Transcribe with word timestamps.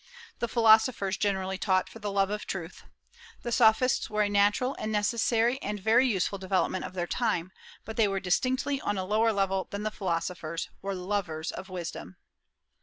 The 0.39 0.47
philosophers 0.47 1.15
generally 1.15 1.59
taught 1.59 1.87
for 1.87 1.99
the 1.99 2.11
love 2.11 2.31
of 2.31 2.47
truth. 2.47 2.85
The 3.43 3.51
Sophists 3.51 4.09
were 4.09 4.23
a 4.23 4.29
natural 4.29 4.75
and 4.79 4.91
necessary 4.91 5.61
and 5.61 5.79
very 5.79 6.07
useful 6.07 6.39
development 6.39 6.85
of 6.85 6.95
their 6.95 7.05
time, 7.05 7.51
but 7.85 7.97
they 7.97 8.07
were 8.07 8.19
distinctly 8.19 8.81
on 8.81 8.97
a 8.97 9.05
lower 9.05 9.31
level 9.31 9.67
than 9.69 9.83
the 9.83 9.91
Philosophers, 9.91 10.69
or 10.81 10.95
lovers 10.95 11.51
of 11.51 11.69
wisdom. 11.69 12.17